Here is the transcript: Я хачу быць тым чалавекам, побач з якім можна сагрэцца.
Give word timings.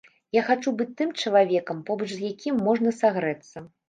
Я 0.35 0.41
хачу 0.45 0.71
быць 0.79 0.93
тым 1.01 1.11
чалавекам, 1.23 1.83
побач 1.89 2.07
з 2.13 2.19
якім 2.31 2.57
можна 2.69 2.95
сагрэцца. 3.01 3.63